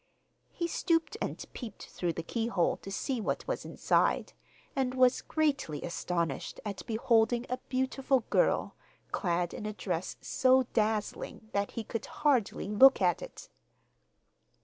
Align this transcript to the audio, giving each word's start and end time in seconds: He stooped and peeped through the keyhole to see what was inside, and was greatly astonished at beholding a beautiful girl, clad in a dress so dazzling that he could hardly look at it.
He 0.51 0.65
stooped 0.67 1.15
and 1.21 1.45
peeped 1.53 1.85
through 1.85 2.13
the 2.13 2.23
keyhole 2.23 2.75
to 2.77 2.91
see 2.91 3.21
what 3.21 3.47
was 3.47 3.65
inside, 3.65 4.33
and 4.75 4.95
was 4.95 5.21
greatly 5.21 5.83
astonished 5.83 6.59
at 6.65 6.83
beholding 6.87 7.45
a 7.49 7.57
beautiful 7.69 8.21
girl, 8.31 8.73
clad 9.11 9.53
in 9.53 9.67
a 9.67 9.73
dress 9.73 10.15
so 10.19 10.63
dazzling 10.73 11.49
that 11.51 11.73
he 11.77 11.83
could 11.83 12.07
hardly 12.07 12.67
look 12.67 12.99
at 12.99 13.21
it. 13.21 13.47